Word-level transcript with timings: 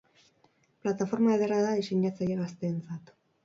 Plataforma 0.85 1.37
ederra 1.37 1.61
da 1.67 1.77
diseinatzaile 1.83 2.41
gazteentzat. 2.43 3.17